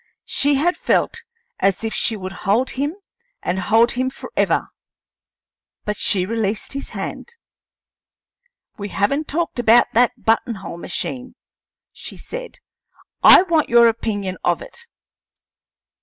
[0.25, 1.21] She had felt
[1.59, 2.95] as if she would hold him
[3.43, 4.69] and hold him forever,
[5.85, 7.35] but she released his hand.
[8.79, 11.35] "We haven't talked about that button hole machine,"
[11.93, 12.57] she said.
[13.21, 14.87] "I want your opinion of it."